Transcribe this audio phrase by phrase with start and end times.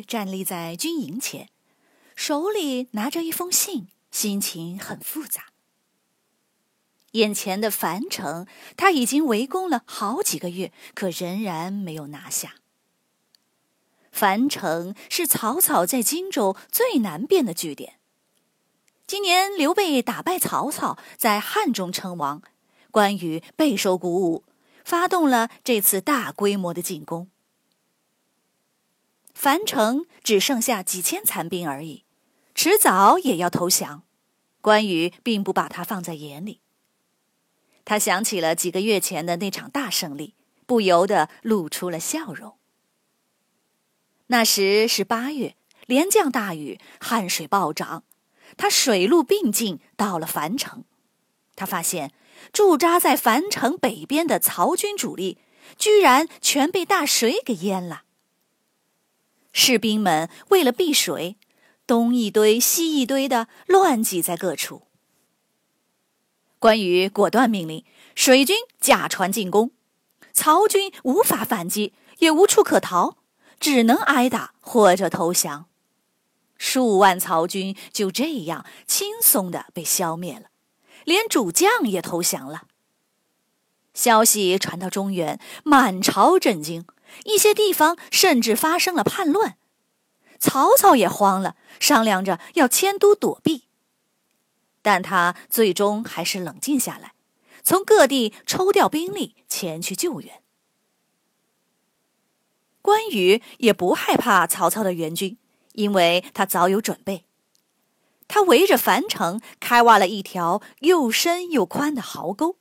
[0.00, 1.48] 站立在军营前，
[2.14, 5.46] 手里拿着一封信，心情很复杂。
[7.12, 8.46] 眼前的樊城，
[8.76, 12.56] 他已经围攻了好几个月，可仍然没有拿下。
[14.12, 17.94] 樊城是曹操在荆州最南边的据点。
[19.06, 22.42] 今年刘备打败曹操，在汉中称王，
[22.90, 24.44] 关羽备受鼓舞，
[24.84, 27.28] 发动了这次大规模的进攻。
[29.36, 32.04] 樊城只剩下几千残兵而已，
[32.54, 34.02] 迟早也要投降。
[34.62, 36.62] 关羽并不把他放在眼里。
[37.84, 42.56] 他想起了几个月前的那场大胜利，不由得露出了笑容。
[44.28, 48.04] 那时是八月，连降大雨，汉水暴涨，
[48.56, 50.84] 他水陆并进到了樊城。
[51.54, 52.10] 他发现
[52.54, 55.36] 驻扎在樊城北边的曹军主力，
[55.76, 58.04] 居然全被大水给淹了。
[59.66, 61.38] 士兵们为了避水，
[61.88, 64.82] 东一堆西一堆的乱挤在各处。
[66.60, 69.72] 关羽果断命令水军驾船进攻，
[70.32, 73.16] 曹军无法反击，也无处可逃，
[73.58, 75.66] 只能挨打或者投降。
[76.56, 80.50] 数万曹军就这样轻松的被消灭了，
[81.02, 82.66] 连主将也投降了。
[83.92, 86.86] 消息传到中原，满朝震惊。
[87.24, 89.56] 一些地方甚至发生了叛乱，
[90.38, 93.64] 曹操也慌了，商量着要迁都躲避。
[94.82, 97.14] 但他最终还是冷静下来，
[97.62, 100.42] 从各地抽调兵力前去救援。
[102.82, 105.38] 关羽也不害怕曹操的援军，
[105.72, 107.24] 因为他早有准备。
[108.28, 112.56] 他围着樊城开挖了一条又深又宽的壕沟，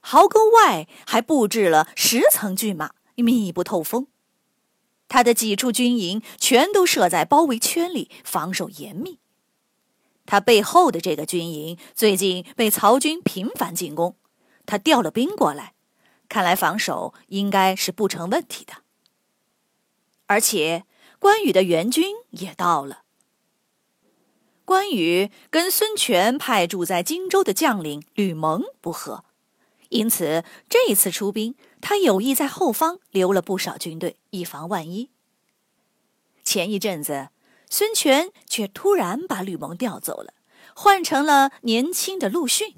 [0.00, 2.92] 壕沟外还布置了十层骏马。
[3.14, 4.08] 密不透风，
[5.12, 9.18] 他的几处军营全都设在包围圈里，防守严密。
[10.24, 14.16] 他背后的这个军营最近被曹军频繁进攻，
[14.64, 15.74] 他调了兵过来，
[16.30, 18.72] 看来防守应该是不成问题的。
[20.28, 20.84] 而且
[21.18, 23.02] 关羽的援军也到了。
[24.64, 29.26] 关羽跟孙权派驻在荆州的将领吕蒙不和。
[29.90, 35.10] 因此，这一次出兵，他有意在后方留了不少军队，以防万一。
[36.42, 37.28] 前一阵子，
[37.68, 40.32] 孙权却突然把吕蒙调走了，
[40.74, 42.76] 换成了年轻的陆逊。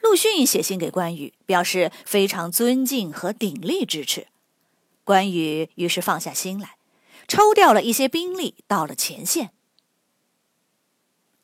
[0.00, 4.28] 陆逊写信给关羽，表示非常尊敬和鼎力支持。
[5.04, 6.76] 关羽于是放下心来，
[7.26, 9.50] 抽调了一些兵力到了前线。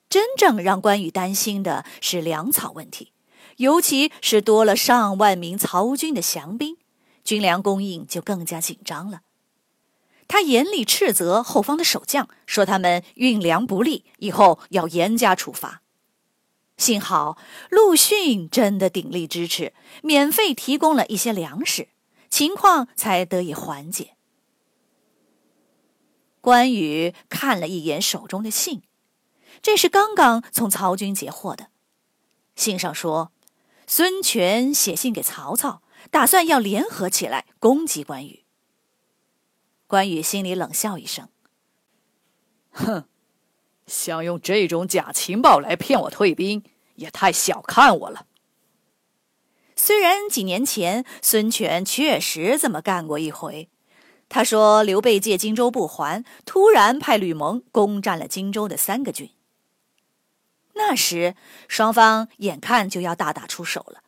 [0.08, 3.12] 真正让关羽担心的是粮草问题。
[3.56, 6.76] 尤其是多了上万名曹军的降兵，
[7.24, 9.22] 军粮供应就更加紧张了。
[10.28, 15.82] 他严厉斥责后方的守将，说他们运粮不力，以后要严加处罚。
[16.76, 17.38] 幸好
[17.70, 21.88] 陆逊真的鼎力支持，免费提供了一些粮食，
[22.28, 24.16] 情况才得以缓解。
[26.40, 28.82] 关羽看了一眼手中的信，
[29.62, 31.68] 这是刚刚从曹军截获的，
[32.54, 33.32] 信上说。
[33.86, 38.44] 孙权写信给曹操，打算要联合起来攻击关羽。
[39.86, 41.28] 关羽心里冷笑一声
[42.72, 43.04] ：“哼，
[43.86, 46.64] 想用这种假情报来骗我退兵，
[46.96, 48.26] 也太小看我了。”
[49.76, 53.68] 虽然几年前孙权确实这么干过一回，
[54.28, 59.30] 他说刘备借荆州不还，突然派吕蒙攻占了荆州的三个郡。
[60.78, 61.34] 那时，
[61.68, 64.02] 双方眼看就要大打出手了。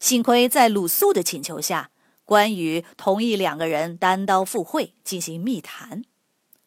[0.00, 1.90] 幸亏在鲁肃的请求下，
[2.24, 6.04] 关羽同意两个人单刀赴会进行密谈。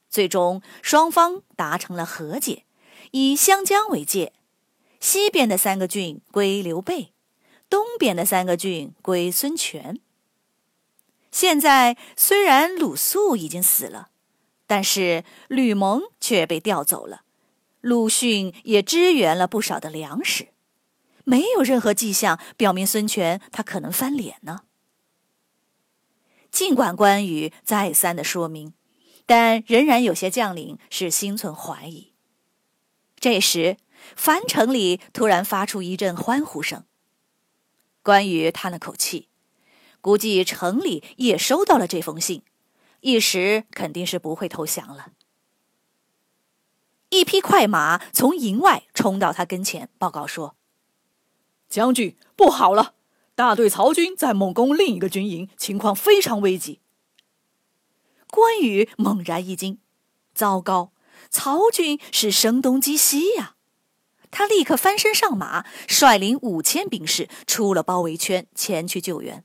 [0.09, 2.63] 最终，双方达成了和解，
[3.11, 4.33] 以湘江为界，
[4.99, 7.13] 西边的三个郡归刘备，
[7.69, 9.99] 东边的三个郡归孙权。
[11.31, 14.09] 现在虽然鲁肃已经死了，
[14.65, 17.21] 但是吕蒙却被调走了。
[17.81, 20.49] 陆逊也支援了不少的粮食，
[21.23, 24.61] 没有任何迹象表明孙权他可能翻脸呢。
[26.51, 28.73] 尽管关羽再三的说明，
[29.25, 32.13] 但仍然有些将领是心存怀疑。
[33.19, 33.77] 这时，
[34.15, 36.85] 樊城里突然发出一阵欢呼声。
[38.01, 39.27] 关羽叹了口气，
[40.01, 42.43] 估计城里也收到了这封信，
[43.01, 45.11] 一时肯定是不会投降了。
[47.09, 50.55] 一匹快马从营外冲到他跟前，报告说
[51.67, 52.93] ：“将军，不好了！
[53.35, 56.81] 大队曹军在猛攻另一个军营，情况非常危急。”
[58.29, 59.79] 关羽猛然一惊
[60.35, 60.91] ：“糟糕！
[61.31, 63.55] 曹军是声东击西呀！”
[64.31, 69.43] 他立刻翻身上马，率领五千兵士出了包围圈，前去救援。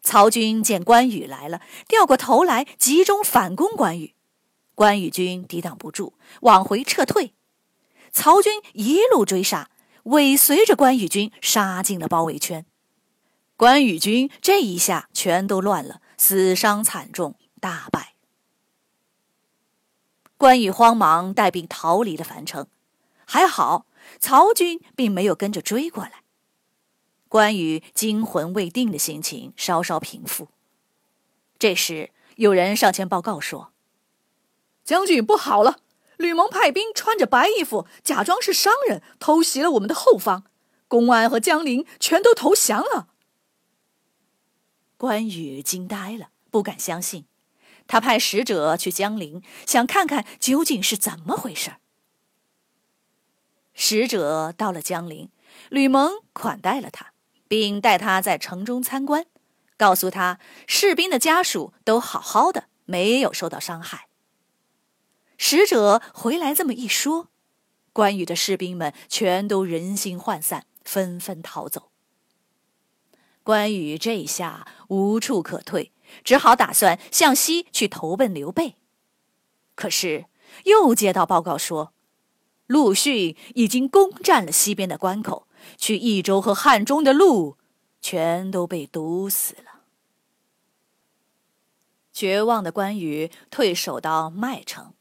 [0.00, 4.14] 曹军见关羽来了，掉过头来集中反攻关羽。
[4.78, 7.34] 关羽军抵挡不住，往回撤退。
[8.12, 9.70] 曹军一路追杀，
[10.04, 12.64] 尾随着关羽军杀进了包围圈。
[13.56, 18.14] 关羽军这一下全都乱了，死伤惨重，大败。
[20.36, 22.68] 关羽慌忙带兵逃离了樊城，
[23.24, 23.86] 还好
[24.20, 26.22] 曹军并没有跟着追过来。
[27.28, 30.46] 关羽惊魂未定的心情稍稍平复。
[31.58, 33.72] 这时，有人上前报告说。
[34.88, 35.80] 将军不好了！
[36.16, 40.44] 吕蒙派兵穿着白衣服，假装是商人，偷袭了我们的后方。
[40.88, 43.08] 公安和江陵全都投降了。
[44.96, 47.26] 关羽惊呆了，不敢相信。
[47.86, 51.72] 他派使者去江陵，想看看究竟是怎么回事。
[53.74, 55.28] 使者到了江陵，
[55.68, 57.12] 吕蒙款待了他，
[57.46, 59.26] 并带他在城中参观，
[59.76, 64.07] 告诉他士兵的家属都好好的，没有受到伤害。
[65.38, 67.28] 使者回来这么一说，
[67.92, 71.90] 关羽的士兵们全都人心涣散，纷纷逃走。
[73.44, 75.92] 关羽这下无处可退，
[76.22, 78.74] 只好打算向西去投奔刘备。
[79.74, 80.26] 可是
[80.64, 81.94] 又接到报告说，
[82.66, 85.46] 陆逊已经攻占了西边的关口，
[85.78, 87.56] 去益州和汉中的路
[88.02, 89.84] 全都被堵死了。
[92.12, 94.92] 绝望的关羽退守到麦城。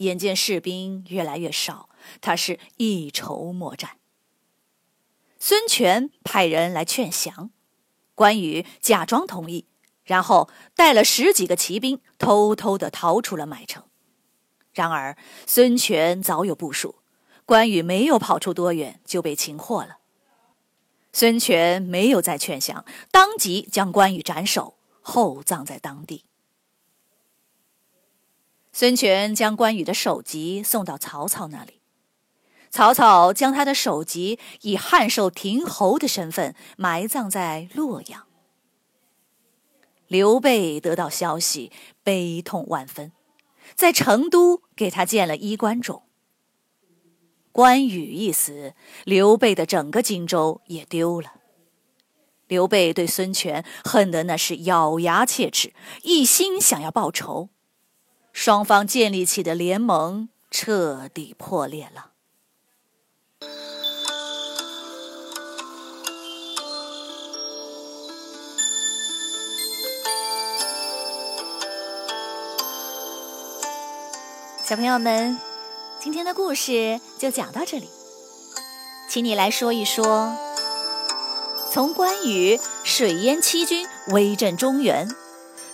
[0.00, 1.88] 眼见士兵越来越少，
[2.20, 3.98] 他是一筹莫展。
[5.38, 7.50] 孙权派人来劝降，
[8.14, 9.66] 关羽假装同意，
[10.04, 13.84] 然后带了十几个骑兵，偷偷的逃出了麦城。
[14.72, 15.16] 然而
[15.46, 16.96] 孙权早有部署，
[17.44, 19.98] 关羽没有跑出多远就被擒获了。
[21.12, 26.24] 孙权没有再劝降，当即将关羽斩首，厚葬在当地。
[28.80, 31.82] 孙权将关羽的首级送到曹操那里，
[32.70, 38.26] 曹操将他的首级以汉寿亭侯的身份埋葬在洛阳。
[40.08, 41.70] 刘备得到消息，
[42.02, 43.12] 悲痛万分，
[43.74, 46.04] 在成都给他建了衣冠冢。
[47.52, 48.72] 关羽一死，
[49.04, 51.34] 刘备的整个荆州也丢了。
[52.48, 57.50] 刘备对孙权恨得那是咬牙切齿，一心想要报仇。
[58.32, 62.06] 双方建立起的联盟彻底破裂了。
[74.64, 75.36] 小朋友们，
[75.98, 77.88] 今天的故事就讲到这里，
[79.08, 80.32] 请你来说一说，
[81.72, 85.08] 从关羽水淹七军，威震中原。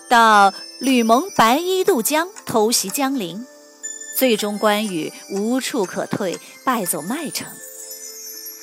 [0.09, 3.45] 到吕蒙白衣渡江偷袭江陵，
[4.17, 7.47] 最终关羽无处可退，败走麦城。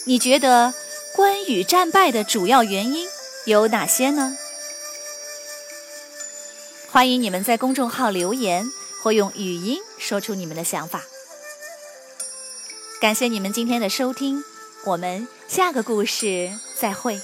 [0.06, 0.74] 你觉得
[1.16, 3.06] 关羽战败的主要原因
[3.46, 4.36] 有哪些呢？
[6.90, 8.66] 欢迎你们在公众号留言
[9.02, 11.04] 或用语音说出你们的想法。
[13.02, 14.44] 感谢你们今天的收听，
[14.86, 17.20] 我们下个故事再会。